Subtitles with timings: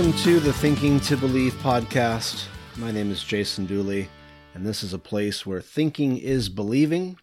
[0.00, 2.46] Welcome to the Thinking to Believe podcast.
[2.78, 4.08] My name is Jason Dooley,
[4.54, 7.18] and this is a place where thinking is believing.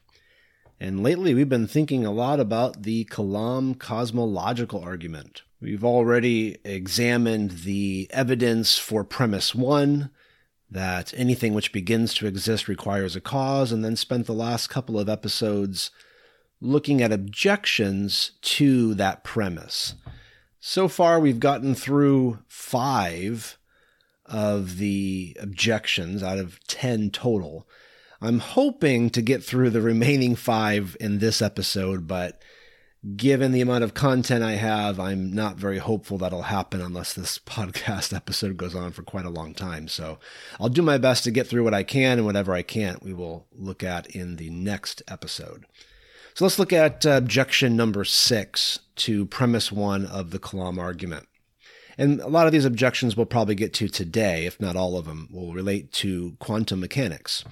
[0.80, 5.42] And lately, we've been thinking a lot about the Kalam cosmological argument.
[5.60, 10.12] We've already examined the evidence for premise one
[10.70, 15.00] that anything which begins to exist requires a cause, and then spent the last couple
[15.00, 15.90] of episodes
[16.62, 19.96] looking at objections to that premise.
[20.60, 23.58] So far, we've gotten through five
[24.26, 27.68] of the objections out of 10 total.
[28.22, 32.42] I'm hoping to get through the remaining five in this episode, but
[33.16, 37.38] given the amount of content I have, I'm not very hopeful that'll happen unless this
[37.46, 39.88] podcast episode goes on for quite a long time.
[39.88, 40.18] So
[40.60, 43.14] I'll do my best to get through what I can, and whatever I can't, we
[43.14, 45.66] will look at in the next episode.
[46.34, 51.28] So let's look at uh, objection number six to premise one of the Kalam argument.
[51.98, 55.06] And a lot of these objections we'll probably get to today, if not all of
[55.06, 57.44] them, will relate to quantum mechanics.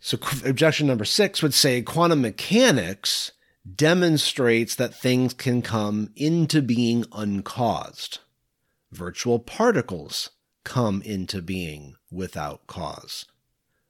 [0.00, 3.32] So, objection number six would say quantum mechanics
[3.76, 8.20] demonstrates that things can come into being uncaused.
[8.90, 10.30] Virtual particles
[10.64, 13.26] come into being without cause.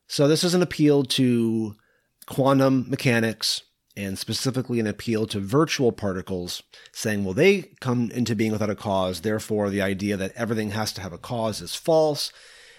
[0.08, 1.76] So, this is an appeal to
[2.26, 3.62] quantum mechanics
[3.96, 8.76] and specifically an appeal to virtual particles, saying, well, they come into being without a
[8.76, 12.32] cause, therefore, the idea that everything has to have a cause is false,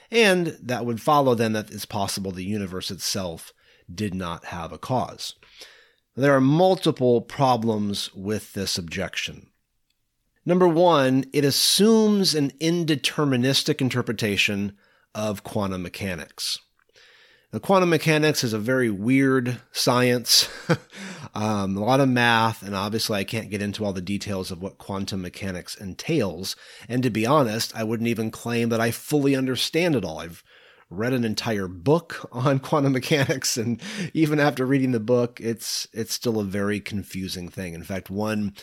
[0.10, 3.54] and that would follow then that it's possible the universe itself
[3.94, 5.36] did not have a cause.
[6.16, 9.48] There are multiple problems with this objection.
[10.46, 14.78] Number one, it assumes an indeterministic interpretation
[15.14, 16.60] of quantum mechanics.
[17.52, 20.48] The quantum mechanics is a very weird science,
[21.36, 24.62] um, a lot of math, and obviously I can't get into all the details of
[24.62, 26.56] what quantum mechanics entails.
[26.88, 30.20] And to be honest, I wouldn't even claim that I fully understand it all.
[30.20, 30.46] I've
[30.90, 33.82] read an entire book on quantum mechanics, and
[34.14, 37.74] even after reading the book, it's it's still a very confusing thing.
[37.74, 38.54] In fact, one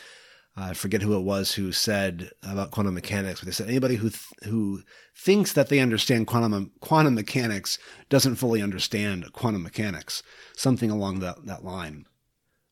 [0.61, 4.11] I forget who it was who said about quantum mechanics, but they said anybody who
[4.11, 4.83] th- who
[5.15, 10.23] thinks that they understand quantum quantum mechanics doesn't fully understand quantum mechanics,
[10.57, 12.07] something along that that line.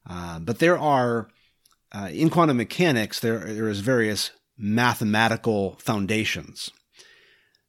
[0.05, 1.29] Uh, but there are
[1.93, 6.71] uh, in quantum mechanics there there is various mathematical foundations.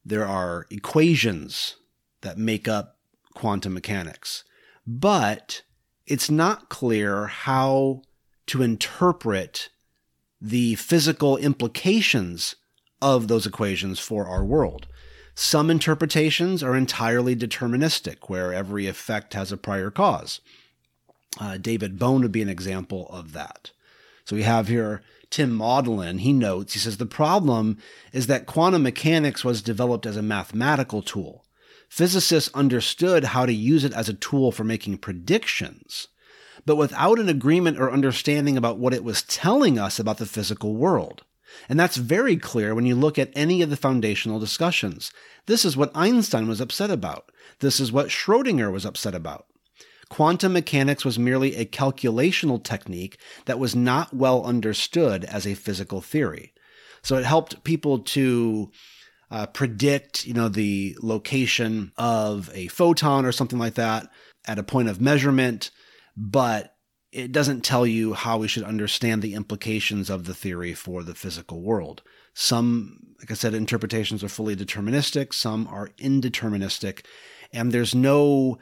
[0.04, 1.76] There are equations
[2.22, 2.98] that make up
[3.36, 4.44] quantum mechanics,
[4.88, 5.62] but
[6.08, 8.02] it's not clear how
[8.48, 9.70] to interpret
[10.40, 12.56] the physical implications
[13.02, 14.88] of those equations for our world.
[15.36, 20.42] Some interpretations are entirely deterministic, where every effect has a prior cause.
[21.40, 23.72] Uh, David Bohm would be an example of that.
[24.26, 26.20] So we have here Tim Maudlin.
[26.20, 27.78] He notes, he says, the problem
[28.12, 31.46] is that quantum mechanics was developed as a mathematical tool.
[31.90, 36.08] Physicists understood how to use it as a tool for making predictions,
[36.68, 40.76] but without an agreement or understanding about what it was telling us about the physical
[40.76, 41.24] world.
[41.70, 45.14] And that's very clear when you look at any of the foundational discussions.
[45.46, 47.32] This is what Einstein was upset about.
[47.62, 49.46] This is what Schrodinger was upset about.
[50.10, 56.02] Quantum mechanics was merely a calculational technique that was not well understood as a physical
[56.02, 56.54] theory.
[57.02, 58.72] So it helped people to
[59.32, 64.10] uh, predict, you know, the location of a photon or something like that
[64.46, 65.72] at a point of measurement
[66.18, 66.74] but
[67.12, 71.16] it doesn't tell you how we should understand the implications of the theory for the
[71.16, 72.02] physical world.
[72.34, 77.06] Some, like I said, interpretations are fully deterministic, some are indeterministic,
[77.54, 78.58] and there's no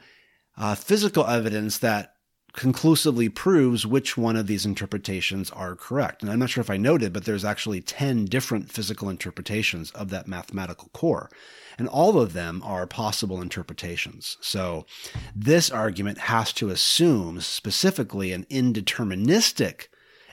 [0.56, 2.15] uh, physical evidence that
[2.56, 6.22] conclusively proves which one of these interpretations are correct.
[6.22, 10.08] And I'm not sure if I noted, but there's actually 10 different physical interpretations of
[10.08, 11.30] that mathematical core.
[11.78, 14.38] And all of them are possible interpretations.
[14.40, 14.86] So
[15.34, 19.88] this argument has to assume specifically an indeterministic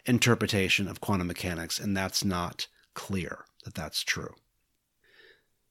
[0.06, 4.34] interpretation of quantum mechanics, and that's not clear that that's true.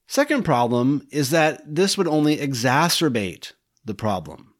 [0.07, 3.53] Second problem is that this would only exacerbate
[3.85, 4.52] the problem.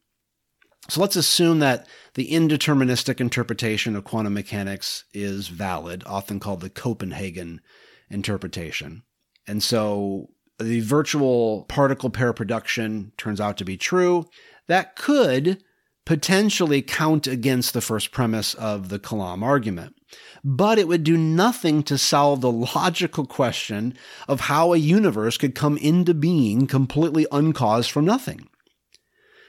[0.89, 6.69] So let's assume that the indeterministic interpretation of quantum mechanics is valid, often called the
[6.69, 7.61] Copenhagen
[8.09, 9.03] interpretation.
[9.47, 14.25] And so the virtual particle pair production turns out to be true.
[14.67, 15.63] That could
[16.05, 19.95] potentially count against the first premise of the Kalam argument.
[20.43, 23.97] But it would do nothing to solve the logical question
[24.27, 28.49] of how a universe could come into being completely uncaused from nothing.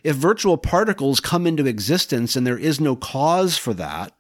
[0.05, 4.12] If virtual particles come into existence and there is no cause for that,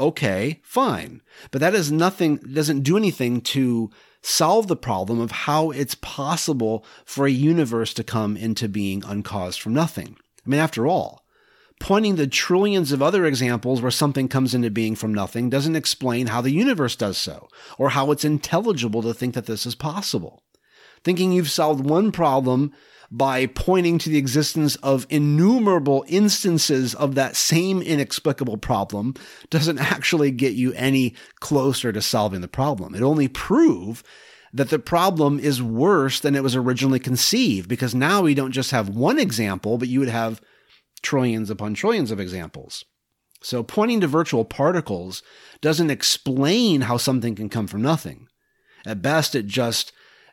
[0.00, 1.20] okay, fine.
[1.50, 3.90] But that is nothing, doesn't do anything to
[4.22, 9.60] solve the problem of how it's possible for a universe to come into being uncaused
[9.60, 10.16] from nothing.
[10.44, 11.22] I mean, after all,
[11.80, 16.28] pointing to trillions of other examples where something comes into being from nothing doesn't explain
[16.28, 17.48] how the universe does so,
[17.78, 20.42] or how it's intelligible to think that this is possible.
[21.04, 22.72] Thinking you've solved one problem
[23.10, 29.14] by pointing to the existence of innumerable instances of that same inexplicable problem
[29.50, 32.94] doesn't actually get you any closer to solving the problem.
[32.94, 34.02] It only proves
[34.52, 38.70] that the problem is worse than it was originally conceived because now we don't just
[38.70, 40.40] have one example, but you would have
[41.02, 42.84] trillions upon trillions of examples.
[43.42, 45.22] So pointing to virtual particles
[45.60, 48.28] doesn't explain how something can come from nothing.
[48.86, 49.92] At best, it just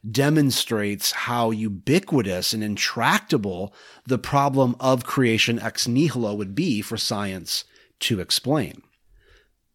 [0.09, 3.73] demonstrates how ubiquitous and intractable
[4.05, 7.63] the problem of creation ex nihilo would be for science
[7.99, 8.81] to explain.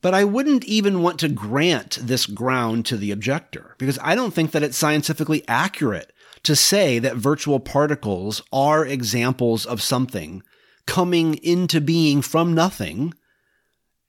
[0.01, 4.33] But I wouldn't even want to grant this ground to the objector because I don't
[4.33, 6.13] think that it's scientifically accurate
[6.45, 10.43] to say that virtual particles are examples of something
[10.87, 13.13] coming into being from nothing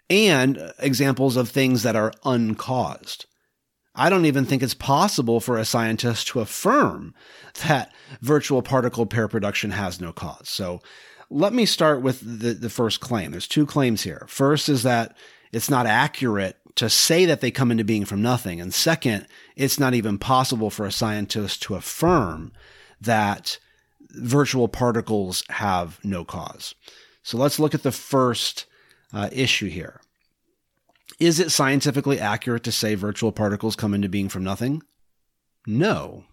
[0.10, 3.26] and examples of things that are uncaused.
[4.00, 7.14] I don't even think it's possible for a scientist to affirm
[7.66, 10.48] that virtual particle pair production has no cause.
[10.48, 10.82] So
[11.30, 13.32] let me start with the, the first claim.
[13.32, 14.26] There's two claims here.
[14.30, 15.18] First is that
[15.52, 18.62] it's not accurate to say that they come into being from nothing.
[18.62, 22.54] And second, it's not even possible for a scientist to affirm
[23.02, 23.60] that
[24.12, 26.74] virtual particles have no cause.
[27.22, 28.66] So let's look at the first
[29.14, 30.00] uh, issue here.
[31.18, 34.84] Is it scientifically accurate to say virtual particles come into being from nothing?
[35.66, 36.26] No.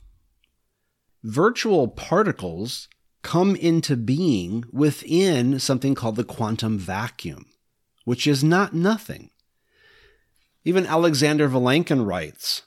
[1.25, 2.89] Virtual particles
[3.23, 7.47] come into being within something called the quantum vacuum,
[8.05, 9.31] which is not nothing.
[10.65, 12.63] Even Alexander Vilenkin writes,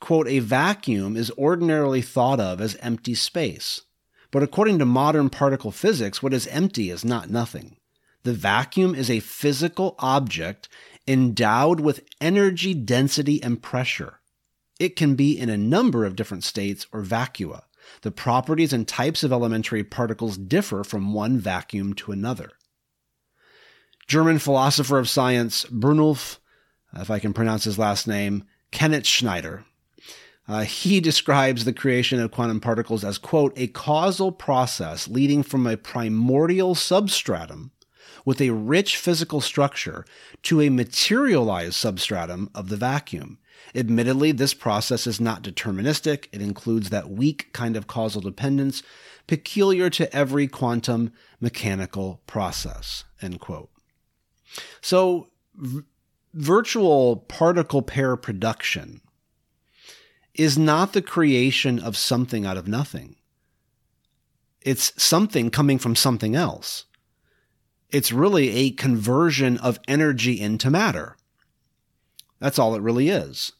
[0.00, 3.82] quote, a vacuum is ordinarily thought of as empty space.
[4.30, 7.76] But according to modern particle physics, what is empty is not nothing.
[8.22, 10.68] The vacuum is a physical object
[11.10, 14.20] endowed with energy, density, and pressure.
[14.78, 17.62] It can be in a number of different states or vacua.
[18.02, 22.52] The properties and types of elementary particles differ from one vacuum to another.
[24.06, 26.38] German philosopher of science Brunolf,
[26.94, 29.64] if I can pronounce his last name, Kanitscheider,
[30.46, 35.66] uh, he describes the creation of quantum particles as, quote, a causal process leading from
[35.66, 37.72] a primordial substratum
[38.24, 40.04] with a rich physical structure
[40.42, 43.38] to a materialized substratum of the vacuum.
[43.74, 46.26] Admittedly, this process is not deterministic.
[46.32, 48.82] It includes that weak kind of causal dependence
[49.26, 53.04] peculiar to every quantum mechanical process.
[53.22, 53.70] End quote.
[54.80, 55.82] So, v-
[56.34, 59.00] virtual particle pair production
[60.34, 63.16] is not the creation of something out of nothing.
[64.62, 66.86] It's something coming from something else.
[67.92, 71.16] It's really a conversion of energy into matter.
[72.38, 73.52] That's all it really is.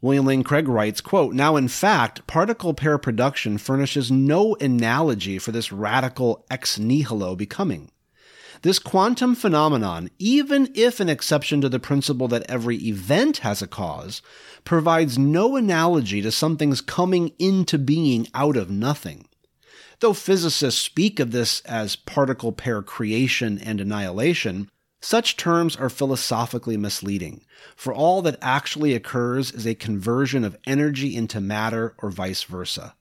[0.00, 5.50] William Lane Craig writes, quote, Now in fact, particle pair production furnishes no analogy for
[5.50, 7.90] this radical ex nihilo becoming.
[8.62, 13.66] This quantum phenomenon, even if an exception to the principle that every event has a
[13.66, 14.20] cause,
[14.64, 19.28] provides no analogy to something's coming into being out of nothing.
[20.00, 26.76] Though physicists speak of this as particle pair creation and annihilation, such terms are philosophically
[26.76, 32.44] misleading, for all that actually occurs is a conversion of energy into matter or vice
[32.44, 32.94] versa.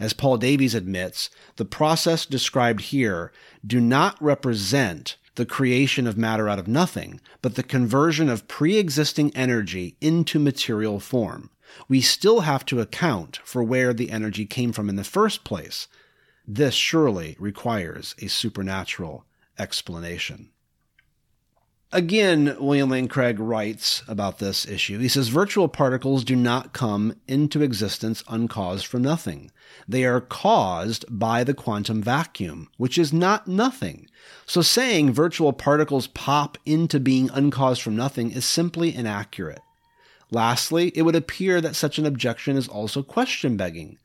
[0.00, 3.32] As Paul Davies admits, the process described here
[3.66, 9.34] do not represent the creation of matter out of nothing, but the conversion of pre-existing
[9.36, 11.50] energy into material form.
[11.88, 15.88] We still have to account for where the energy came from in the first place.
[16.50, 19.26] This surely requires a supernatural
[19.58, 20.48] explanation.
[21.92, 24.98] Again, William Lane Craig writes about this issue.
[24.98, 29.50] He says virtual particles do not come into existence uncaused from nothing.
[29.86, 34.08] They are caused by the quantum vacuum, which is not nothing.
[34.46, 39.60] So saying virtual particles pop into being uncaused from nothing is simply inaccurate.
[40.30, 43.98] Lastly, it would appear that such an objection is also question begging.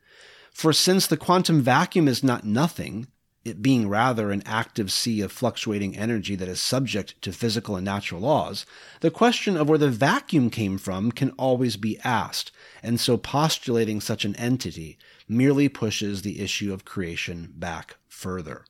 [0.54, 3.08] For since the quantum vacuum is not nothing,
[3.44, 7.84] it being rather an active sea of fluctuating energy that is subject to physical and
[7.84, 8.64] natural laws,
[9.00, 14.00] the question of where the vacuum came from can always be asked, and so postulating
[14.00, 14.96] such an entity
[15.28, 18.64] merely pushes the issue of creation back further.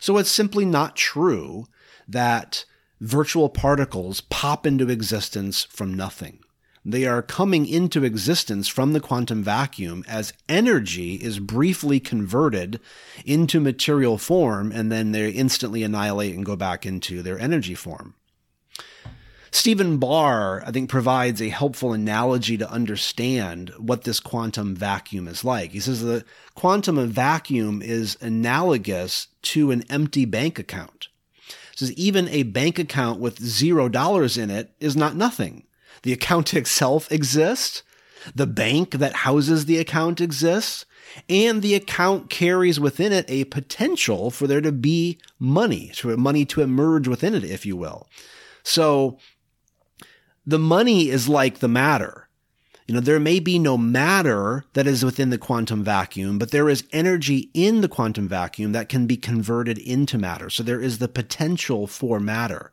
[0.00, 1.66] So it's simply not true
[2.08, 2.64] that
[2.98, 6.40] virtual particles pop into existence from nothing.
[6.88, 12.80] They are coming into existence from the quantum vacuum as energy is briefly converted
[13.26, 18.14] into material form and then they instantly annihilate and go back into their energy form.
[19.50, 25.44] Stephen Barr, I think, provides a helpful analogy to understand what this quantum vacuum is
[25.44, 25.72] like.
[25.72, 31.08] He says the quantum of vacuum is analogous to an empty bank account.
[31.72, 35.64] He says even a bank account with zero dollars in it is not nothing.
[36.02, 37.82] The account itself exists.
[38.34, 40.84] The bank that houses the account exists.
[41.28, 46.44] And the account carries within it a potential for there to be money, for money
[46.46, 48.08] to emerge within it, if you will.
[48.62, 49.18] So
[50.46, 52.28] the money is like the matter.
[52.86, 56.70] You know, there may be no matter that is within the quantum vacuum, but there
[56.70, 60.48] is energy in the quantum vacuum that can be converted into matter.
[60.48, 62.72] So there is the potential for matter.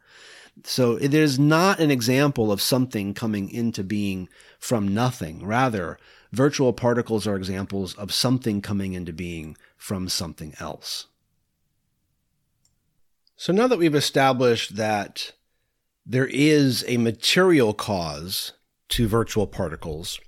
[0.63, 5.45] So is not an example of something coming into being from nothing.
[5.45, 5.99] Rather,
[6.31, 11.07] virtual particles are examples of something coming into being from something else.
[13.35, 15.33] So now that we've established that
[16.05, 18.53] there is a material cause
[18.89, 20.19] to virtual particles.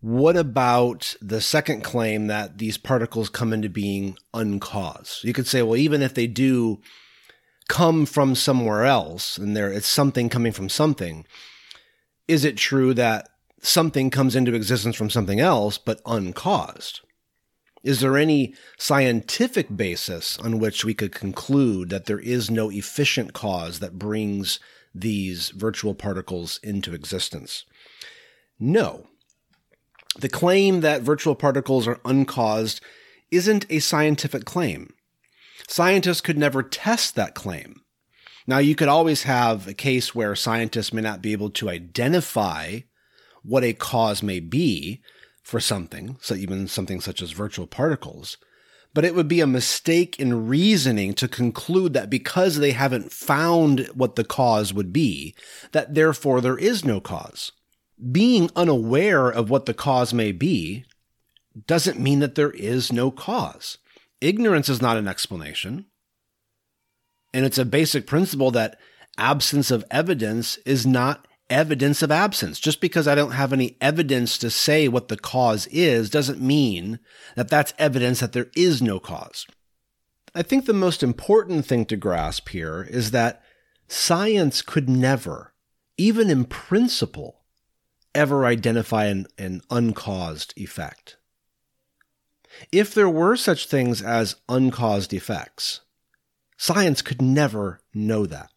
[0.00, 5.24] What about the second claim that these particles come into being uncaused?
[5.24, 6.80] You could say, well, even if they do
[7.68, 11.26] come from somewhere else and there it's something coming from something,
[12.28, 13.28] is it true that
[13.60, 17.00] something comes into existence from something else but uncaused?
[17.82, 23.32] Is there any scientific basis on which we could conclude that there is no efficient
[23.32, 24.58] cause that brings
[24.92, 27.64] these virtual particles into existence?
[28.58, 29.06] No.
[30.18, 32.80] The claim that virtual particles are uncaused
[33.30, 34.92] isn't a scientific claim.
[35.68, 37.80] Scientists could never test that claim.
[38.46, 42.80] Now, you could always have a case where scientists may not be able to identify
[43.42, 45.00] what a cause may be,
[45.46, 48.36] for something, so even something such as virtual particles,
[48.92, 53.86] but it would be a mistake in reasoning to conclude that because they haven't found
[53.94, 55.36] what the cause would be,
[55.70, 57.52] that therefore there is no cause.
[58.10, 60.84] Being unaware of what the cause may be
[61.68, 63.78] doesn't mean that there is no cause.
[64.20, 65.86] Ignorance is not an explanation.
[67.34, 68.78] And it's a basic principle that
[69.18, 72.58] absence of evidence is not evidence of absence.
[72.58, 76.98] Just because I don't have any evidence to say what the cause is doesn't mean
[77.34, 79.46] that that's evidence that there is no cause.
[80.34, 83.42] I think the most important thing to grasp here is that
[83.88, 85.54] science could never,
[85.96, 87.42] even in principle,
[88.14, 91.16] ever identify an, an uncaused effect.
[92.72, 95.80] If there were such things as uncaused effects,
[96.56, 98.50] science could never know that.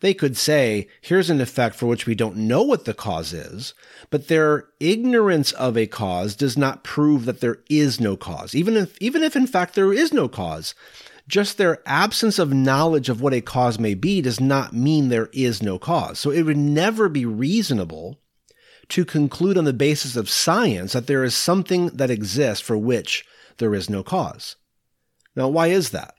[0.00, 3.74] They could say, here's an effect for which we don't know what the cause is,
[4.10, 8.54] but their ignorance of a cause does not prove that there is no cause.
[8.54, 10.74] Even if, even if in fact there is no cause,
[11.28, 15.30] just their absence of knowledge of what a cause may be does not mean there
[15.32, 16.18] is no cause.
[16.18, 18.18] So it would never be reasonable
[18.88, 23.24] to conclude on the basis of science that there is something that exists for which
[23.58, 24.56] there is no cause.
[25.36, 26.14] Now, why is that?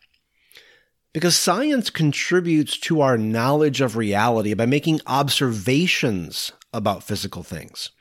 [1.14, 7.92] Because science contributes to our knowledge of reality by making observations about physical things.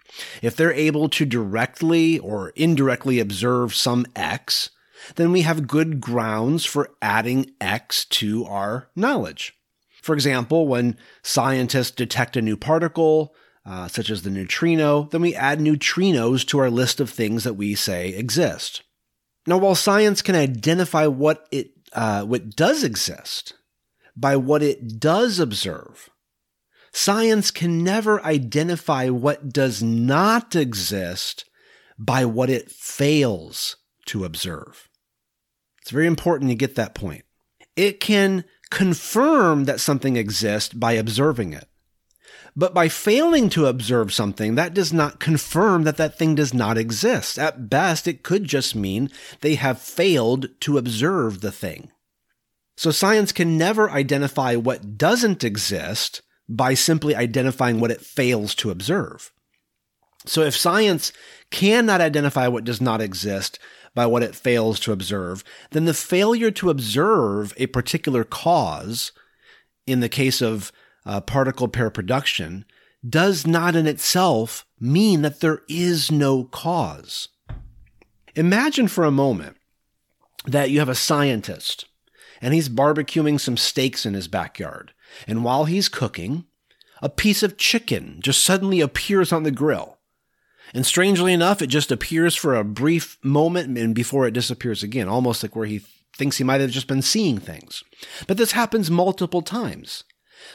[0.43, 4.71] If they're able to directly or indirectly observe some X,
[5.17, 9.55] then we have good grounds for adding X to our knowledge.
[10.03, 13.35] For example, when scientists detect a new particle,
[13.67, 17.55] uh, such as the neutrino, then we add neutrinos to our list of things that
[17.55, 18.83] we say exist.
[19.47, 23.55] Now, while science can identify what it uh, what does exist
[24.17, 26.11] by what it does observe.
[26.93, 31.45] Science can never identify what does not exist
[31.99, 34.89] by what it fails to observe.
[35.83, 37.25] It's very important to get that point.
[37.77, 41.69] It can confirm that something exists by observing it.
[42.57, 46.79] But by failing to observe something, that does not confirm that that thing does not
[46.79, 47.39] exist.
[47.39, 51.91] At best, it could just mean they have failed to observe the thing.
[52.77, 58.71] So science can never identify what doesn't exist by simply identifying what it fails to
[58.71, 59.33] observe.
[60.27, 61.13] So if science
[61.51, 63.59] cannot identify what does not exist
[63.95, 69.13] by what it fails to observe, then the failure to observe a particular cause,
[69.87, 70.73] in the case of
[71.07, 72.65] uh, particle pair production
[73.07, 77.29] does not in itself mean that there is no cause.
[78.35, 79.57] Imagine for a moment
[80.47, 81.87] that you have a scientist
[82.41, 84.93] and he's barbecuing some steaks in his backyard.
[85.27, 86.45] And while he's cooking,
[87.01, 89.99] a piece of chicken just suddenly appears on the grill.
[90.73, 95.09] And strangely enough, it just appears for a brief moment and before it disappears again,
[95.09, 95.83] almost like where he
[96.17, 97.85] thinks he might have just been seeing things.
[98.27, 100.05] But this happens multiple times.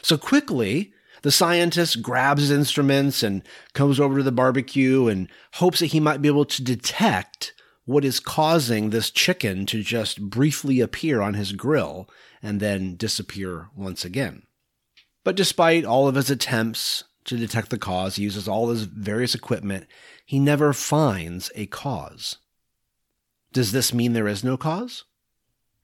[0.01, 3.43] So quickly, the scientist grabs his instruments and
[3.74, 7.53] comes over to the barbecue and hopes that he might be able to detect
[7.86, 12.10] what is causing this chicken to just briefly appear on his grill
[12.41, 14.43] and then disappear once again.
[15.24, 19.36] But despite all of his attempts to detect the cause, he uses all his various
[19.36, 19.88] equipment,
[20.25, 22.38] he never finds a cause.
[23.51, 25.05] Does this mean there is no cause?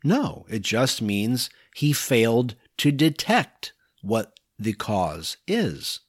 [0.04, 3.74] No, it just means he failed to detect
[4.06, 6.02] what the cause is.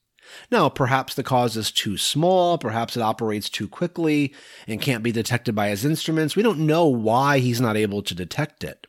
[0.50, 4.34] Now, perhaps the cause is too small, perhaps it operates too quickly
[4.66, 6.34] and can't be detected by his instruments.
[6.36, 8.86] We don't know why he's not able to detect it.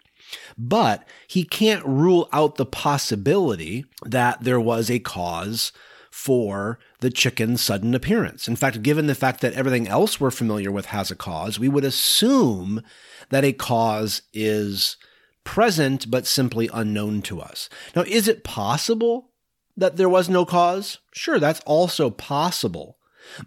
[0.58, 5.72] But he can't rule out the possibility that there was a cause
[6.12, 8.48] for the chicken's sudden appearance.
[8.48, 11.70] In fact, given the fact that everything else we're familiar with has a cause, we
[11.70, 12.82] would assume
[13.30, 14.98] that a cause is
[15.48, 17.70] present but simply unknown to us.
[17.96, 19.32] Now, is it possible
[19.78, 20.98] that there was no cause?
[21.14, 22.98] Sure, that's also possible.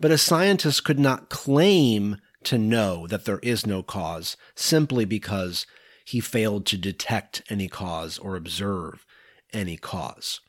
[0.01, 5.67] But a scientist could not claim to know that there is no cause simply because
[6.07, 9.05] he failed to detect any cause or observe
[9.53, 10.41] any cause.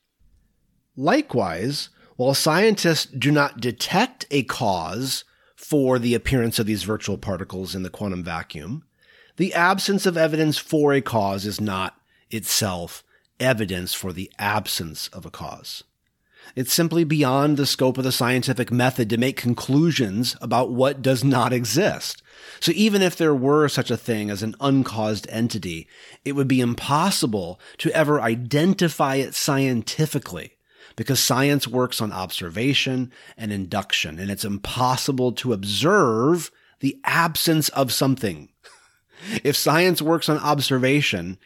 [0.95, 5.25] Likewise, while scientists do not detect a cause
[5.57, 8.85] for the appearance of these virtual particles in the quantum vacuum,
[9.41, 13.03] the absence of evidence for a cause is not itself
[13.39, 15.83] evidence for the absence of a cause.
[16.55, 21.23] It's simply beyond the scope of the scientific method to make conclusions about what does
[21.23, 22.21] not exist.
[22.59, 25.87] So even if there were such a thing as an uncaused entity,
[26.23, 30.51] it would be impossible to ever identify it scientifically
[30.95, 37.91] because science works on observation and induction, and it's impossible to observe the absence of
[37.91, 38.49] something.
[39.43, 41.37] If science works on observation,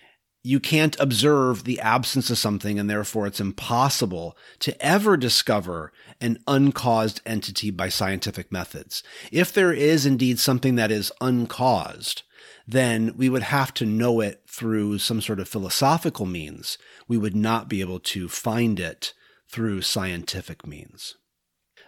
[0.46, 6.38] you can't observe the absence of something, and therefore it's impossible to ever discover an
[6.48, 9.02] uncaused entity by scientific methods.
[9.32, 12.22] If there is indeed something that is uncaused,
[12.68, 16.78] then we would have to know it through some sort of philosophical means.
[17.08, 19.14] We would not be able to find it
[19.50, 21.16] through scientific means.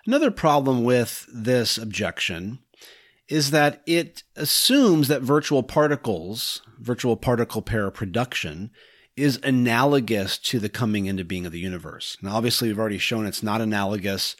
[0.08, 2.60] Another problem with this objection
[3.30, 8.72] is that it assumes that virtual particles, virtual particle pair production,
[9.16, 12.18] is analogous to the coming into being of the universe.
[12.22, 14.36] Now, obviously, we've already shown it's not analogous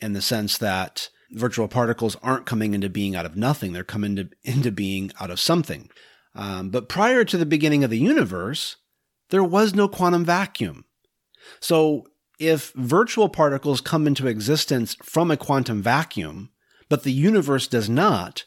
[0.00, 4.16] in the sense that virtual particles aren't coming into being out of nothing, they're coming
[4.16, 5.90] into, into being out of something.
[6.34, 8.76] Um, but prior to the beginning of the universe,
[9.30, 10.84] there was no quantum vacuum.
[11.58, 12.06] So,
[12.38, 16.50] if virtual particles come into existence from a quantum vacuum,
[16.90, 18.44] but the universe does not,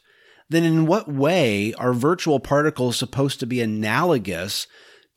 [0.48, 4.68] then in what way are virtual particles supposed to be analogous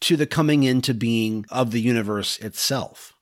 [0.02, 3.14] to the coming into being of the universe itself?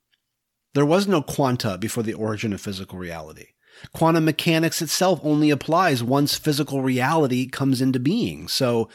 [0.73, 3.47] There was no quanta before the origin of physical reality.
[3.93, 8.47] Quantum mechanics itself only applies once physical reality comes into being.
[8.47, 8.89] So,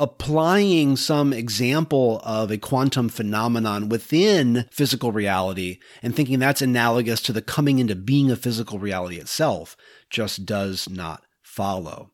[0.00, 7.34] applying some example of a quantum phenomenon within physical reality and thinking that's analogous to
[7.34, 9.76] the coming into being of physical reality itself
[10.08, 12.10] just does not follow.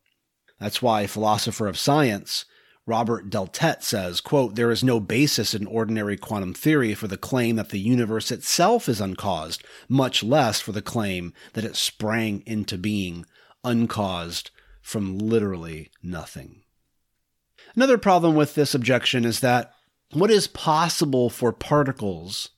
[0.59, 2.43] That's why philosopher of science,
[2.85, 7.55] Robert Deltete says, quote, there is no basis in ordinary quantum theory for the claim
[7.55, 12.77] that the universe itself is uncaused, much less for the claim that it sprang into
[12.77, 13.25] being
[13.63, 16.63] uncaused from literally nothing.
[17.77, 19.71] Another problem with this objection is that
[20.11, 22.49] what is possible for particles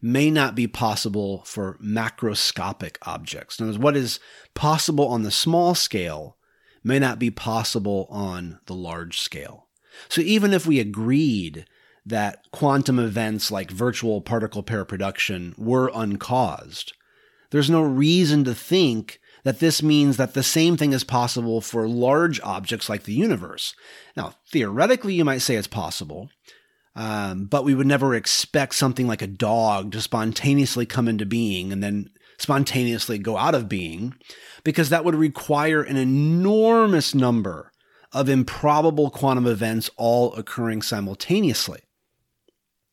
[0.00, 3.60] may not be possible for macroscopic objects.
[3.60, 4.20] In other words, what is
[4.54, 6.38] possible on the small scale
[6.82, 9.66] may not be possible on the large scale.
[10.08, 11.66] So even if we agreed
[12.06, 16.94] that quantum events like virtual particle pair production were uncaused,
[17.50, 21.86] there's no reason to think that this means that the same thing is possible for
[21.86, 23.74] large objects like the universe.
[24.16, 26.30] Now, theoretically, you might say it's possible,
[26.96, 31.72] um, but we would never expect something like a dog to spontaneously come into being
[31.72, 34.14] and then spontaneously go out of being,
[34.64, 37.70] because that would require an enormous number
[38.12, 41.80] of improbable quantum events all occurring simultaneously.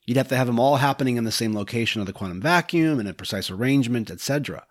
[0.05, 2.99] You'd have to have them all happening in the same location of the quantum vacuum
[2.99, 4.65] in a precise arrangement, etc.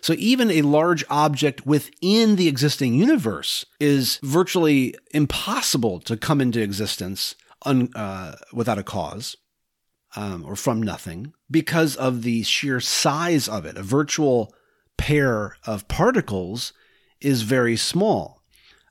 [0.00, 6.60] So even a large object within the existing universe is virtually impossible to come into
[6.60, 9.36] existence un, uh, without a cause.
[10.16, 13.76] um, or from nothing because of the sheer size of it.
[13.76, 14.54] A virtual
[14.96, 16.72] pair of particles
[17.20, 18.42] is very small.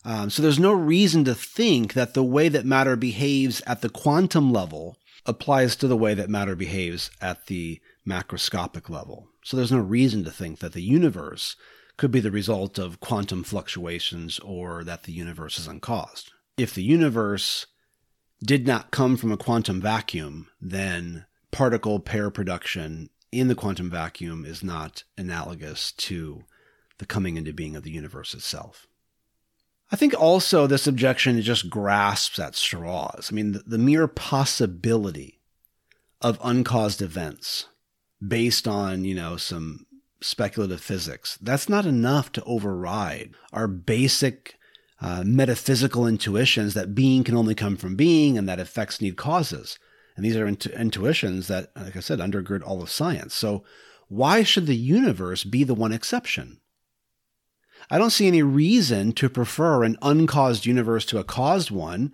[0.03, 3.89] Um, so there's no reason to think that the way that matter behaves at the
[3.89, 9.27] quantum level applies to the way that matter behaves at the macroscopic level.
[9.43, 11.55] So there's no reason to think that the universe
[11.97, 16.31] could be the result of quantum fluctuations or that the universe is uncaused.
[16.57, 17.67] If the universe
[18.43, 24.45] did not come from a quantum vacuum, then particle pair production in the quantum vacuum
[24.45, 26.43] is not analogous to
[26.97, 28.87] the coming into being of the universe itself.
[29.91, 33.29] I think also this objection just grasps at straws.
[33.31, 35.39] I mean, the, the mere possibility
[36.21, 37.65] of uncaused events
[38.25, 39.85] based on, you know, some
[40.21, 41.37] speculative physics.
[41.41, 44.57] That's not enough to override our basic
[45.01, 49.79] uh, metaphysical intuitions that being can only come from being and that effects need causes.
[50.15, 53.33] And these are intu- intuitions that, like I said, undergird all of science.
[53.33, 53.63] So,
[54.07, 56.59] why should the universe be the one exception?
[57.89, 62.13] I don't see any reason to prefer an uncaused universe to a caused one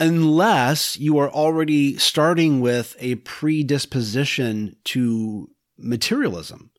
[0.00, 6.70] unless you are already starting with a predisposition to materialism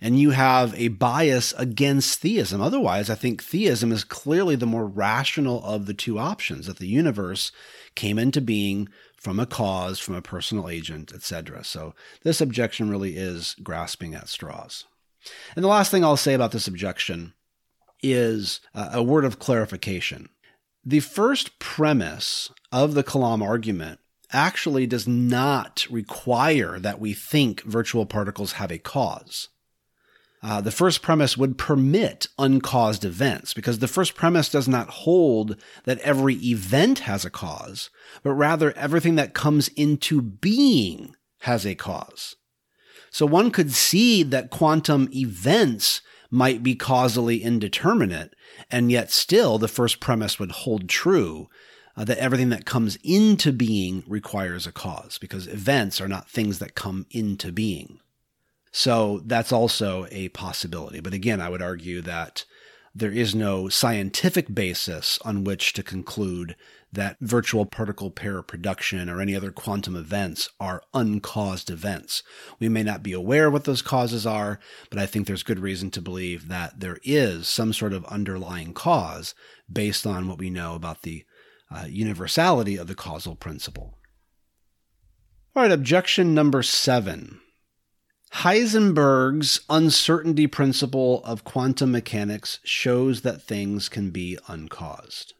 [0.00, 2.60] and you have a bias against theism.
[2.60, 6.86] Otherwise, I think theism is clearly the more rational of the two options that the
[6.86, 7.52] universe
[7.94, 11.64] came into being from a cause, from a personal agent, etc.
[11.64, 14.84] So this objection really is grasping at straws.
[15.56, 17.32] And the last thing I'll say about this objection
[18.02, 20.28] is uh, a word of clarification.
[20.86, 24.00] The first premise of the Kalam argument
[24.32, 29.48] actually does not require that we think virtual particles have a cause.
[30.42, 35.56] Uh, the first premise would permit uncaused events because the first premise does not hold
[35.84, 37.88] that every event has a cause,
[38.22, 42.36] but rather everything that comes into being has a cause.
[43.10, 46.02] So one could see that quantum events
[46.34, 48.34] might be causally indeterminate,
[48.68, 51.48] and yet still the first premise would hold true
[51.96, 56.58] uh, that everything that comes into being requires a cause because events are not things
[56.58, 58.00] that come into being.
[58.72, 60.98] So that's also a possibility.
[60.98, 62.44] But again, I would argue that
[62.92, 66.56] there is no scientific basis on which to conclude
[66.94, 72.22] that virtual particle pair production or any other quantum events are uncaused events.
[72.58, 74.58] We may not be aware what those causes are,
[74.90, 78.72] but I think there's good reason to believe that there is some sort of underlying
[78.72, 79.34] cause
[79.70, 81.24] based on what we know about the
[81.70, 83.98] uh, universality of the causal principle.
[85.56, 87.40] All right, objection number seven.
[88.38, 95.34] Heisenberg's uncertainty principle of quantum mechanics shows that things can be uncaused.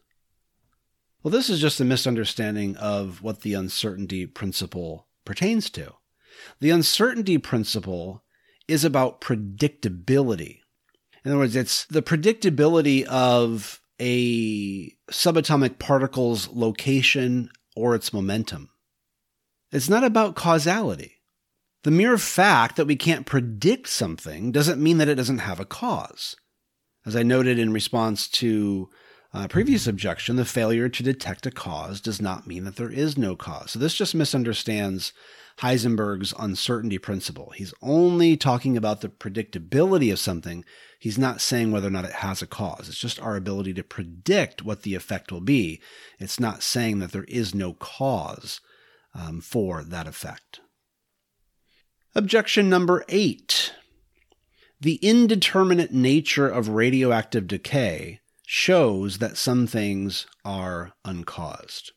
[1.25, 5.93] Well, this is just a misunderstanding of what the uncertainty principle pertains to.
[6.59, 8.23] The uncertainty principle
[8.67, 10.59] is about predictability.
[11.23, 18.69] In other words, it's the predictability of a subatomic particle's location or its momentum.
[19.71, 21.23] It's not about causality.
[21.85, 25.65] The mere fact that we can't predict something doesn't mean that it doesn't have a
[25.65, 26.35] cause.
[27.03, 28.91] As I noted in response to
[29.43, 33.17] a previous objection, the failure to detect a cause does not mean that there is
[33.17, 33.71] no cause.
[33.71, 35.13] So this just misunderstands
[35.59, 37.51] Heisenberg's uncertainty principle.
[37.55, 40.65] He's only talking about the predictability of something.
[40.99, 42.89] He's not saying whether or not it has a cause.
[42.89, 45.81] It's just our ability to predict what the effect will be.
[46.19, 48.59] It's not saying that there is no cause
[49.13, 50.59] um, for that effect.
[52.13, 53.73] Objection number eight.
[54.81, 61.91] The indeterminate nature of radioactive decay shows that some things are uncaused.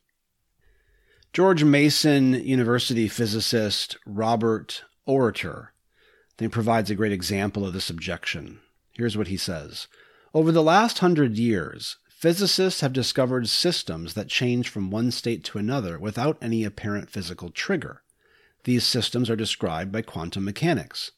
[1.33, 5.69] George Mason University physicist Robert Oerter
[6.39, 8.61] then provides a great example of this objection.
[8.93, 9.89] Here's what he says
[10.33, 15.59] Over the last hundred years, physicists have discovered systems that change from one state to
[15.59, 18.03] another without any apparent physical trigger.
[18.65, 21.13] These systems are described by quantum mechanics.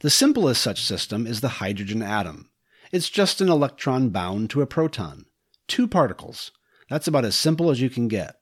[0.00, 2.49] The simplest such system is the hydrogen atom.
[2.92, 5.26] It's just an electron bound to a proton.
[5.68, 6.50] Two particles.
[6.88, 8.34] That's about as simple as you can get.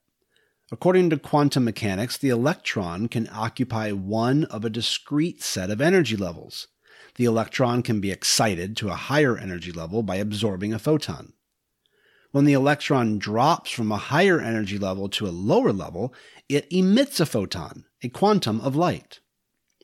[0.73, 6.17] According to quantum mechanics, the electron can occupy one of a discrete set of energy
[6.17, 6.69] levels.
[7.17, 11.35] The electron can be excited to a higher energy level by absorbing a photon.
[12.31, 16.15] When the electron drops from a higher energy level to a lower level,
[16.49, 19.21] it emits a photon, a quantum of light.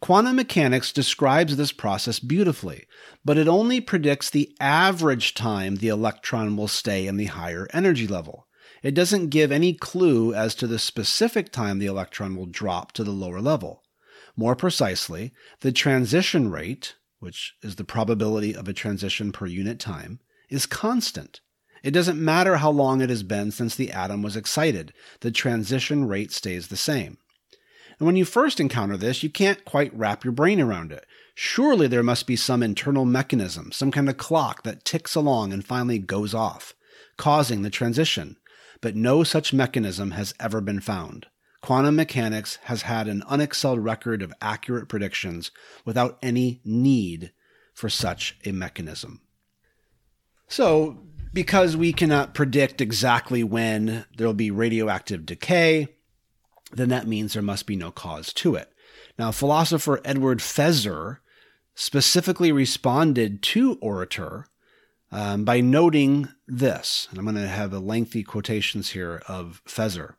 [0.00, 2.84] Quantum mechanics describes this process beautifully,
[3.24, 8.06] but it only predicts the average time the electron will stay in the higher energy
[8.06, 8.46] level.
[8.84, 13.02] it doesn't give any clue as to the specific time the electron will drop to
[13.02, 13.82] the lower level.
[14.36, 20.20] More precisely, the transition rate, which is the probability of a transition per unit time,
[20.50, 21.40] is constant.
[21.82, 26.06] It doesn't matter how long it has been since the atom was excited, the transition
[26.06, 27.16] rate stays the same.
[27.98, 31.06] And when you first encounter this, you can't quite wrap your brain around it.
[31.34, 35.64] Surely there must be some internal mechanism, some kind of clock that ticks along and
[35.64, 36.74] finally goes off,
[37.16, 38.36] causing the transition.
[38.80, 41.26] But no such mechanism has ever been found.
[41.62, 45.50] Quantum mechanics has had an unexcelled record of accurate predictions
[45.84, 47.32] without any need
[47.72, 49.22] for such a mechanism.
[50.46, 50.98] So,
[51.32, 55.93] because we cannot predict exactly when there will be radioactive decay,
[56.76, 58.72] then that means there must be no cause to it.
[59.18, 61.18] Now, philosopher Edward Feser
[61.74, 64.44] specifically responded to Oerter
[65.10, 70.14] um, by noting this, and I'm going to have a lengthy quotations here of Feser.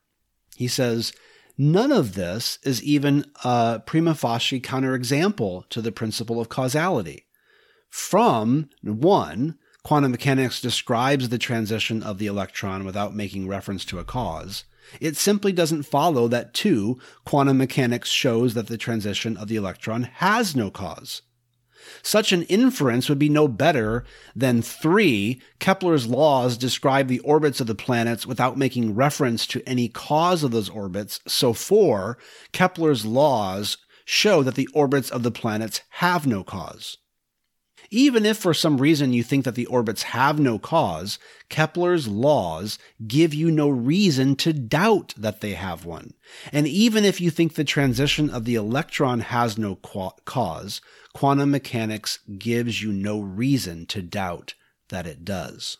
[0.55, 1.13] He says,
[1.57, 7.25] None of this is even a prima facie counterexample to the principle of causality.
[7.89, 14.03] From one, quantum mechanics describes the transition of the electron without making reference to a
[14.03, 14.65] cause.
[14.99, 20.03] It simply doesn't follow that two, quantum mechanics shows that the transition of the electron
[20.03, 21.21] has no cause.
[22.01, 27.67] Such an inference would be no better than three, Kepler's laws describe the orbits of
[27.67, 31.19] the planets without making reference to any cause of those orbits.
[31.27, 32.17] So four,
[32.51, 36.97] Kepler's laws show that the orbits of the planets have no cause.
[37.91, 41.19] Even if for some reason you think that the orbits have no cause,
[41.49, 46.13] Kepler's laws give you no reason to doubt that they have one.
[46.51, 50.81] And even if you think the transition of the electron has no cause,
[51.13, 54.55] quantum mechanics gives you no reason to doubt
[54.89, 55.77] that it does.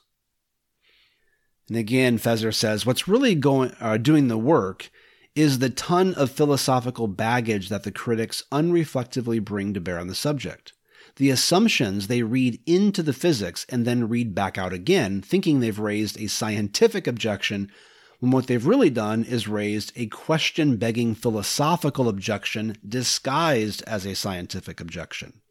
[1.68, 4.92] And again, Feser says, what's really going, uh, doing the work
[5.36, 10.16] is the ton of philosophical baggage that the critics unreflectively bring to bear on the
[10.16, 10.74] subject
[11.18, 15.80] the assumptions they read into the physics and then read back out again, thinking they've
[15.80, 17.72] raised a scientific objection,
[18.20, 24.16] when what they've really done is raised a question begging philosophical objection disguised as a
[24.16, 25.42] scientific objection.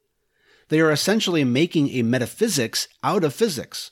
[0.68, 3.90] They are essentially making a metaphysics out of physics.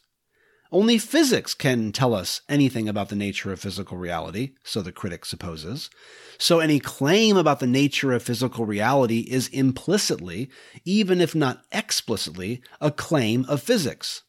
[0.72, 5.26] Only physics can tell us anything about the nature of physical reality, so the critic
[5.26, 5.90] supposes.
[6.38, 10.50] So any claim about the nature of physical reality is implicitly,
[10.86, 14.22] even if not explicitly, a claim of physics.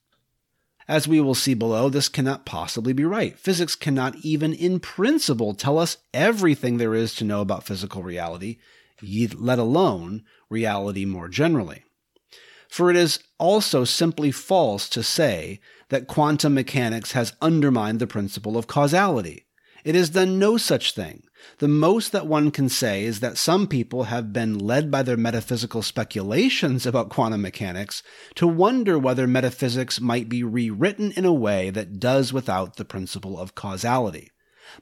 [0.86, 3.40] As we will see below, this cannot possibly be right.
[3.40, 8.58] Physics cannot even in principle tell us everything there is to know about physical reality,
[9.02, 11.86] let alone reality more generally.
[12.68, 18.58] For it is also simply false to say that quantum mechanics has undermined the principle
[18.58, 19.46] of causality.
[19.84, 21.24] It has done no such thing.
[21.58, 25.18] The most that one can say is that some people have been led by their
[25.18, 28.02] metaphysical speculations about quantum mechanics
[28.36, 33.38] to wonder whether metaphysics might be rewritten in a way that does without the principle
[33.38, 34.32] of causality.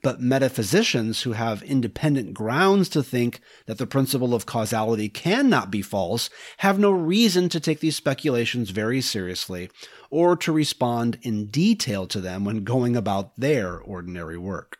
[0.01, 5.81] But metaphysicians who have independent grounds to think that the principle of causality cannot be
[5.81, 9.69] false have no reason to take these speculations very seriously
[10.09, 14.77] or to respond in detail to them when going about their ordinary work.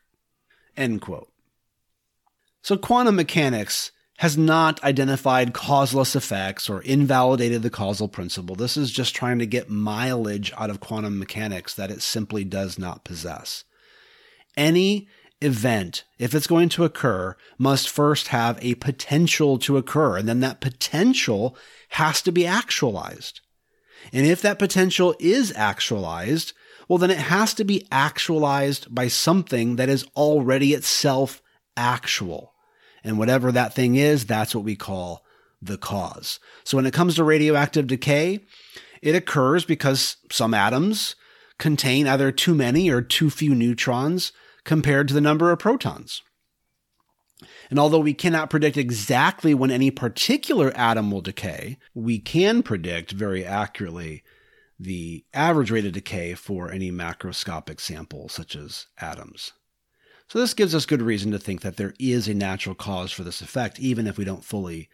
[2.62, 8.56] So quantum mechanics has not identified causeless effects or invalidated the causal principle.
[8.56, 12.78] This is just trying to get mileage out of quantum mechanics that it simply does
[12.78, 13.63] not possess
[14.55, 15.07] any
[15.41, 20.17] event, if it's going to occur, must first have a potential to occur.
[20.17, 21.57] And then that potential
[21.89, 23.41] has to be actualized.
[24.13, 26.53] And if that potential is actualized,
[26.87, 31.41] well, then it has to be actualized by something that is already itself
[31.75, 32.53] actual.
[33.03, 35.23] And whatever that thing is, that's what we call
[35.61, 36.39] the cause.
[36.63, 38.41] So when it comes to radioactive decay,
[39.01, 41.15] it occurs because some atoms
[41.57, 44.31] contain either too many or too few neutrons
[44.63, 46.21] compared to the number of protons.
[47.69, 53.12] And although we cannot predict exactly when any particular atom will decay, we can predict
[53.12, 54.24] very accurately
[54.80, 59.54] the average rate of decay for any macroscopic sample, such as atoms.
[60.28, 63.24] So, this gives us good reason to think that there is a natural cause for
[63.24, 64.89] this effect, even if we don't fully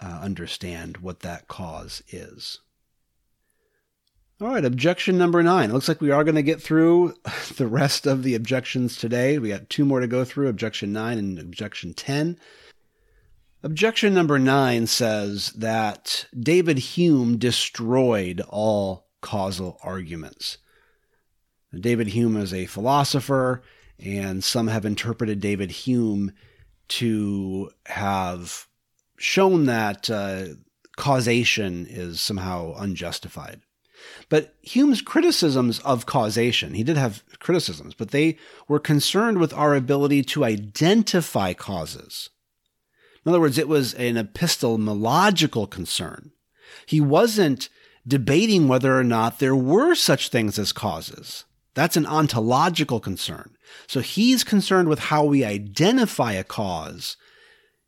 [0.00, 2.60] uh, understand what that cause is.
[4.40, 5.70] All right, objection number nine.
[5.70, 7.14] It looks like we are going to get through
[7.56, 9.36] the rest of the objections today.
[9.38, 12.38] We got two more to go through objection nine and objection 10.
[13.64, 20.58] Objection number nine says that David Hume destroyed all causal arguments.
[21.74, 23.62] David Hume is a philosopher,
[23.98, 26.30] And some have interpreted David Hume
[26.90, 28.68] to have
[29.18, 30.44] shown that uh,
[30.96, 33.62] causation is somehow unjustified.
[34.28, 39.74] But Hume's criticisms of causation, he did have criticisms, but they were concerned with our
[39.74, 42.30] ability to identify causes.
[43.24, 46.32] In other words, it was an epistemological concern.
[46.86, 47.68] He wasn't
[48.06, 51.44] debating whether or not there were such things as causes.
[51.74, 53.56] That's an ontological concern.
[53.86, 57.16] So he's concerned with how we identify a cause.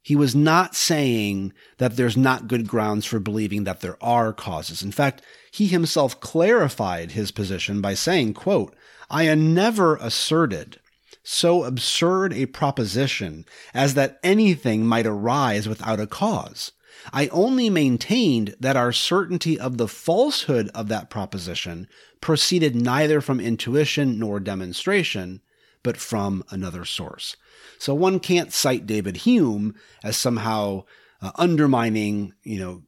[0.02, 4.82] He was not saying that there's not good grounds for believing that there are causes.
[4.82, 8.74] In fact, he himself clarified his position by saying, quote,
[9.10, 10.80] I never asserted
[11.22, 16.72] so absurd a proposition as that anything might arise without a cause.
[17.12, 21.88] I only maintained that our certainty of the falsehood of that proposition
[22.20, 25.40] proceeded neither from intuition nor demonstration,
[25.82, 27.36] but from another source.
[27.80, 30.84] So one can't cite David Hume as somehow
[31.22, 32.82] uh, undermining, you know,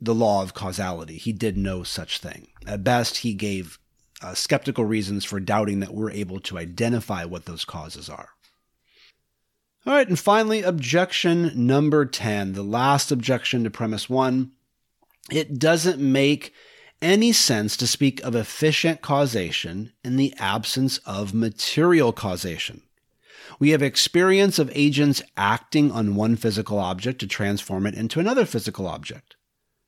[0.00, 1.18] the law of causality.
[1.18, 2.48] He did no such thing.
[2.66, 3.78] At best, he gave
[4.22, 8.30] uh, skeptical reasons for doubting that we're able to identify what those causes are.
[9.86, 14.52] All right, and finally, objection number 10, the last objection to premise one.
[15.30, 16.54] It doesn't make
[17.02, 22.82] any sense to speak of efficient causation in the absence of material causation.
[23.58, 28.44] We have experience of agents acting on one physical object to transform it into another
[28.44, 29.36] physical object.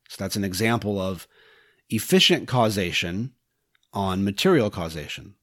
[0.09, 1.29] So that's an example of
[1.89, 3.33] efficient causation
[3.93, 5.35] on material causation.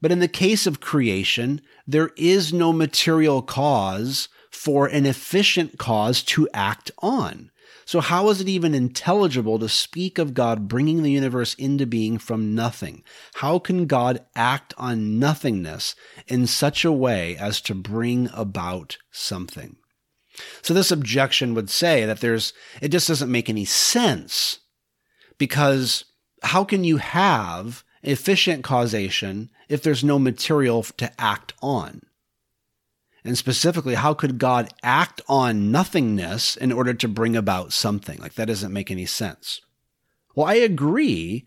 [0.00, 6.22] But in the case of creation, there is no material cause for an efficient cause
[6.22, 7.50] to act on.
[7.86, 12.18] So, how is it even intelligible to speak of God bringing the universe into being
[12.18, 13.02] from nothing?
[13.34, 15.94] How can God act on nothingness
[16.26, 19.76] in such a way as to bring about something?
[20.62, 24.60] So, this objection would say that there's, it just doesn't make any sense
[25.38, 26.04] because
[26.42, 32.02] how can you have efficient causation if there's no material to act on?
[33.24, 38.18] And specifically, how could God act on nothingness in order to bring about something?
[38.18, 39.62] Like, that doesn't make any sense.
[40.34, 41.46] Well, I agree.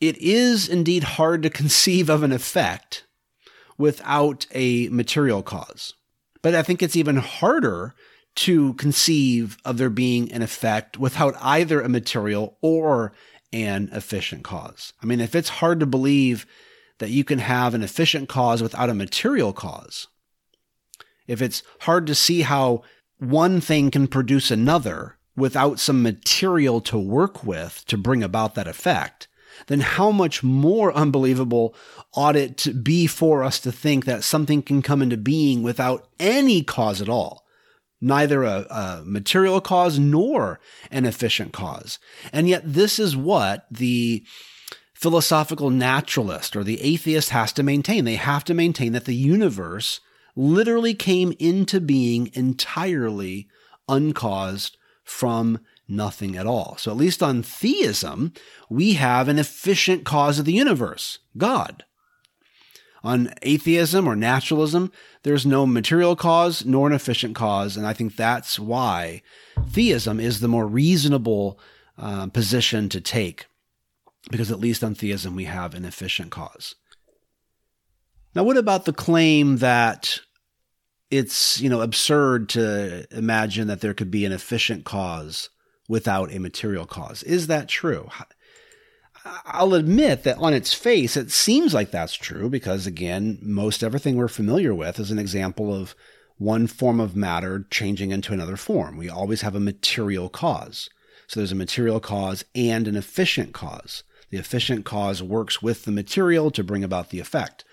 [0.00, 3.04] It is indeed hard to conceive of an effect
[3.76, 5.94] without a material cause.
[6.40, 7.94] But I think it's even harder
[8.36, 13.12] to conceive of there being an effect without either a material or
[13.52, 14.92] an efficient cause.
[15.02, 16.46] I mean, if it's hard to believe
[16.98, 20.06] that you can have an efficient cause without a material cause,
[21.28, 22.82] if it's hard to see how
[23.18, 28.66] one thing can produce another without some material to work with to bring about that
[28.66, 29.28] effect,
[29.68, 31.74] then how much more unbelievable
[32.14, 36.08] ought it to be for us to think that something can come into being without
[36.18, 37.44] any cause at all?
[38.00, 40.60] neither a, a, material cause nor
[40.90, 41.98] an efficient cause.
[42.32, 44.24] And yet, this is what the
[44.94, 48.04] philosophical naturalist or the atheist has to maintain.
[48.04, 50.00] They have to maintain that the universe
[50.38, 53.48] literally came into being entirely
[53.88, 56.76] uncaused from nothing at all.
[56.78, 58.32] So, at least on theism,
[58.70, 61.84] we have an efficient cause of the universe God.
[63.02, 67.76] On atheism or naturalism, there's no material cause nor an efficient cause.
[67.76, 69.22] And I think that's why
[69.68, 71.58] theism is the more reasonable
[71.96, 73.46] uh, position to take,
[74.30, 76.74] because at least on theism, we have an efficient cause.
[78.34, 80.20] Now, what about the claim that
[81.10, 85.50] it's, you know, absurd to imagine that there could be an efficient cause
[85.88, 87.22] without a material cause?
[87.22, 88.08] Is that true?
[89.44, 94.16] I'll admit that on its face, it seems like that's true because, again, most everything
[94.16, 95.94] we're familiar with is an example of
[96.36, 98.96] one form of matter changing into another form.
[98.96, 100.88] We always have a material cause.
[101.26, 104.02] So there's a material cause and an efficient cause.
[104.30, 107.64] The efficient cause works with the material to bring about the effect.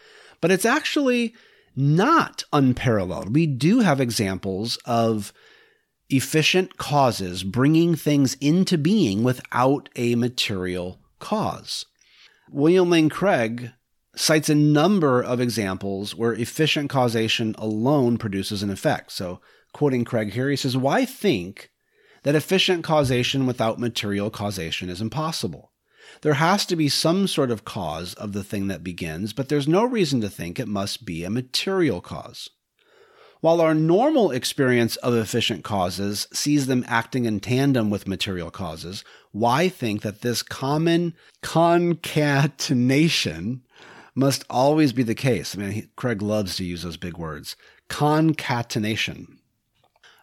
[0.41, 1.36] But it's actually
[1.76, 3.34] not unparalleled.
[3.34, 5.34] We do have examples of
[6.09, 11.86] efficient causes bringing things into being without a material cause.
[12.49, 13.71] William Lane Craig
[14.15, 19.11] cites a number of examples where efficient causation alone produces an effect.
[19.11, 19.41] So,
[19.73, 21.71] quoting Craig here, he says, Why think
[22.23, 25.71] that efficient causation without material causation is impossible?
[26.22, 29.68] There has to be some sort of cause of the thing that begins, but there's
[29.68, 32.49] no reason to think it must be a material cause.
[33.41, 39.03] While our normal experience of efficient causes sees them acting in tandem with material causes,
[39.32, 43.62] why think that this common concatenation
[44.16, 45.56] must always be the case.
[45.56, 47.56] I mean, Craig loves to use those big words
[47.88, 49.38] concatenation.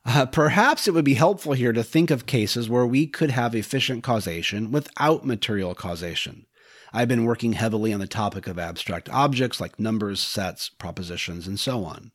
[0.04, 3.54] Uh, perhaps it would be helpful here to think of cases where we could have
[3.54, 6.46] efficient causation without material causation.
[6.92, 11.58] I've been working heavily on the topic of abstract objects like numbers, sets, propositions, and
[11.58, 12.10] so on.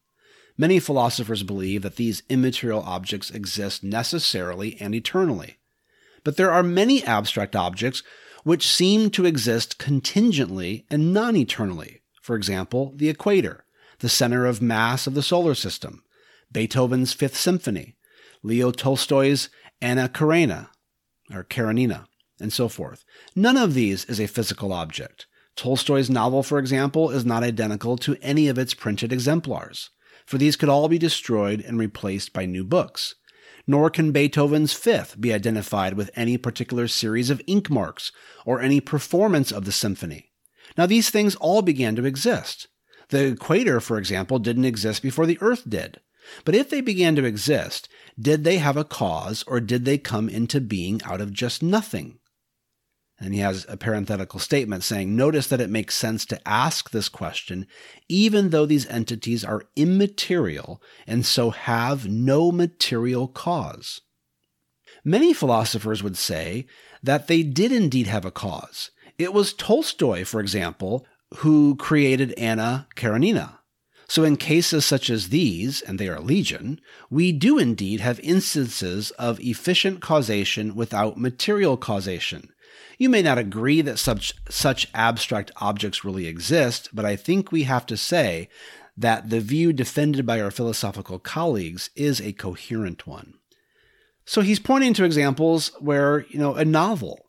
[0.58, 5.58] Many philosophers believe that these immaterial objects exist necessarily and eternally.
[6.24, 8.04] But there are many abstract objects
[8.44, 12.02] which seem to exist contingently and non eternally.
[12.22, 13.66] For example, the equator,
[14.00, 16.04] the center of mass of the solar system,
[16.52, 17.96] Beethoven's Fifth Symphony,
[18.44, 19.50] Leo Tolstoy's
[19.82, 20.70] Anna Karenina,
[21.32, 22.08] or Karenina,
[22.40, 23.04] and so forth.
[23.36, 25.28] None of these is a physical object.
[25.56, 29.90] Tolstoy's novel, for example, is not identical to any of its printed exemplars
[30.28, 33.16] for these could all be destroyed and replaced by new books.
[33.66, 38.12] Nor can Beethoven's Fifth be identified with any particular series of ink marks
[38.46, 40.32] or any performance of the symphony.
[40.78, 42.68] Now, these things all began to exist.
[43.10, 46.02] The equator, for example, didn't exist before the Earth did.
[46.46, 50.30] But if they began to exist, did they have a cause or did they come
[50.30, 52.20] into being out of just nothing?
[53.20, 57.10] And he has a parenthetical statement saying, Notice that it makes sense to ask this
[57.10, 57.66] question,
[58.08, 64.02] even though these entities are immaterial and so have no material cause.
[65.04, 66.68] Many philosophers would say
[67.02, 68.92] that they did indeed have a cause.
[69.18, 71.08] It was Tolstoy, for example,
[71.38, 73.57] who created Anna Karenina.
[74.10, 76.80] So, in cases such as these, and they are legion,
[77.10, 82.54] we do indeed have instances of efficient causation without material causation
[82.98, 87.64] you may not agree that such, such abstract objects really exist, but I think we
[87.64, 88.50] have to say
[88.98, 93.36] that the view defended by our philosophical colleagues is a coherent one.
[94.26, 97.27] So he's pointing to examples where, you know, a novel,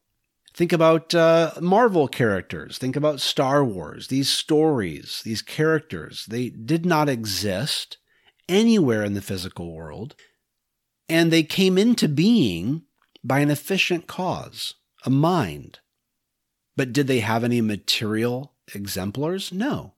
[0.58, 6.84] think about uh, Marvel characters, think about Star Wars, these stories, these characters, they did
[6.84, 7.98] not exist
[8.48, 10.16] anywhere in the physical world,
[11.08, 12.82] and they came into being
[13.22, 15.78] by an efficient cause a mind.
[16.76, 19.52] But did they have any material exemplars?
[19.52, 19.94] No.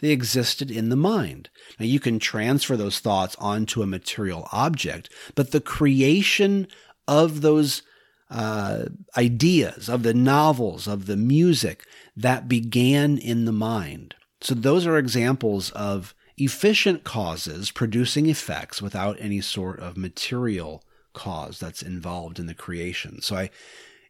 [0.00, 1.50] They existed in the mind.
[1.78, 6.66] Now, you can transfer those thoughts onto a material object, but the creation
[7.06, 7.82] of those
[8.30, 8.84] uh,
[9.16, 11.84] ideas, of the novels, of the music,
[12.16, 14.14] that began in the mind.
[14.40, 21.58] So, those are examples of efficient causes producing effects without any sort of material cause
[21.58, 23.20] that's involved in the creation.
[23.20, 23.50] So, I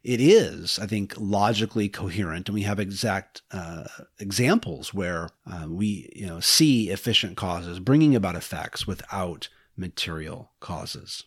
[0.03, 3.83] it is, I think, logically coherent, and we have exact uh,
[4.17, 9.47] examples where uh, we you know see efficient causes bringing about effects without
[9.77, 11.23] material causes.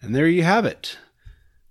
[0.00, 0.96] And there you have it.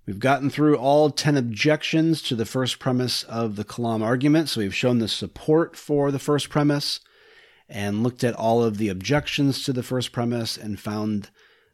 [0.06, 4.48] We've gotten through all 10 objections to the first premise of the Kalam argument.
[4.48, 7.00] So we've shown the support for the first premise
[7.68, 11.30] and looked at all of the objections to the first premise and found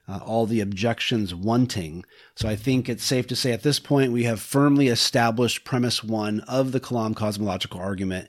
[0.06, 2.04] uh, all the objections wanting.
[2.34, 6.04] So I think it's safe to say at this point we have firmly established premise
[6.04, 8.28] one of the Kalam cosmological argument.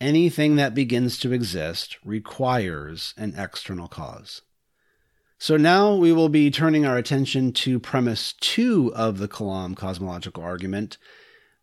[0.00, 4.42] Anything that begins to exist requires an external cause.
[5.40, 10.42] So now we will be turning our attention to premise two of the Kalam cosmological
[10.42, 10.98] argument,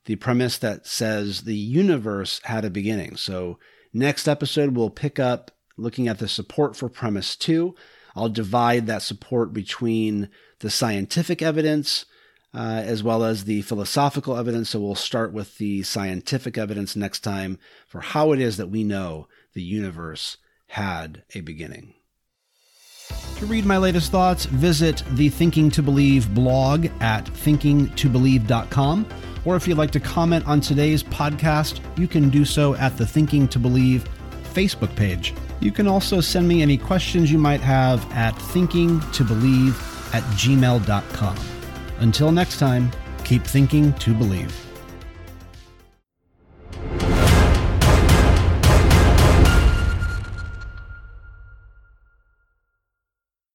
[0.06, 3.18] the premise that says the universe had a beginning.
[3.18, 3.60] So
[3.94, 7.76] next episode we'll pick up looking at the support for premise two.
[8.16, 12.06] I'll divide that support between the scientific evidence
[12.54, 14.70] uh, as well as the philosophical evidence.
[14.70, 18.86] So we'll start with the scientific evidence next time for how it is that we
[18.86, 21.95] know the universe had a beginning.
[23.38, 29.06] To read my latest thoughts, visit the Thinking to Believe blog at thinkingtobelieve.com.
[29.44, 33.06] Or if you'd like to comment on today's podcast, you can do so at the
[33.06, 34.06] Thinking to Believe
[34.54, 35.34] Facebook page.
[35.60, 41.38] You can also send me any questions you might have at thinkingtobelieve at gmail.com.
[42.00, 42.90] Until next time,
[43.26, 44.65] keep thinking to believe.